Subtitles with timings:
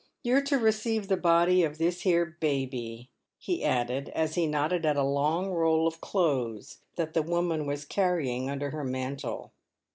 [0.25, 4.97] Tou're to receive the body of this here baby," he added, as he nodded at
[4.97, 9.51] a long roll of clothes that the woman was carrying under her mantle.